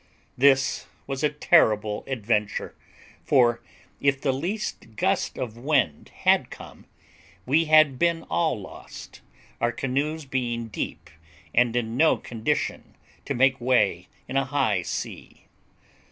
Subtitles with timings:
[0.35, 2.73] This was a terrible adventure,
[3.23, 3.61] for,
[3.99, 6.85] if the least gust of wind had come,
[7.45, 9.21] we had been all lost,
[9.59, 11.11] our canoes being deep
[11.53, 12.95] and in no condition
[13.25, 15.45] to make way in a high sea.